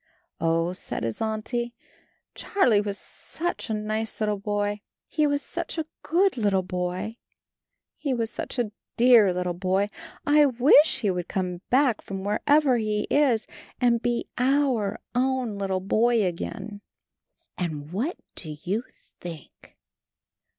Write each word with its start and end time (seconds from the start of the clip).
"Oh," 0.39 0.73
said 0.73 1.03
his 1.03 1.21
Auntie, 1.21 1.75
"Charlie 2.33 2.81
was 2.81 2.97
such 2.97 3.69
a 3.69 3.73
nice 3.75 4.19
little 4.19 4.39
boy, 4.39 4.81
he 5.05 5.27
was 5.27 5.43
such 5.43 5.77
a 5.77 5.85
good 6.01 6.37
little 6.37 6.63
boy, 6.63 7.17
he 7.95 8.11
was 8.11 8.31
such 8.31 8.57
a 8.57 8.71
dear 8.97 9.31
little 9.31 9.53
boy, 9.53 9.89
I 10.25 10.47
wish 10.47 11.01
he 11.01 11.11
would 11.11 11.27
come 11.27 11.61
back 11.69 12.01
from 12.01 12.23
wherever 12.23 12.77
he 12.77 13.05
is 13.11 13.45
and 13.79 14.01
be 14.01 14.27
our 14.39 14.99
own 15.13 15.59
little 15.59 15.79
boy 15.79 16.25
again." 16.25 16.81
36 17.57 17.57
CHARLIE 17.59 17.63
And 17.69 17.91
what 17.91 18.17
do 18.33 18.57
you 18.63 18.83
think? 19.19 19.77